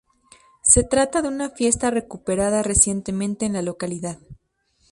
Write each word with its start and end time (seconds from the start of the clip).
Se 0.63 0.83
trata 0.83 1.21
de 1.21 1.27
una 1.27 1.51
fiesta 1.51 1.91
recuperada 1.91 2.63
recientemente 2.63 3.45
en 3.45 3.53
la 3.53 3.61
localidad. 3.61 4.17